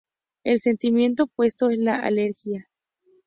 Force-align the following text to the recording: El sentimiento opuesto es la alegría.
El 0.43 0.59
sentimiento 0.59 1.25
opuesto 1.25 1.69
es 1.69 1.77
la 1.77 1.99
alegría. 1.99 2.67